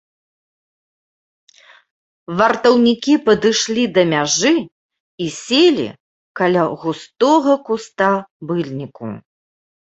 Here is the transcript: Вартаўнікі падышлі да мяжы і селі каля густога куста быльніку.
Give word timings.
Вартаўнікі 2.39 3.13
падышлі 3.27 3.83
да 3.99 4.05
мяжы 4.13 4.53
і 5.27 5.29
селі 5.41 5.87
каля 6.43 6.63
густога 6.83 7.53
куста 7.71 8.11
быльніку. 8.51 9.07